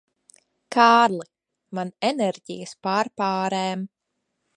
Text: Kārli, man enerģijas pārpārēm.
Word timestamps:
Kārli, 0.75 1.27
man 1.79 1.91
enerģijas 2.09 2.73
pārpārēm. 2.89 3.85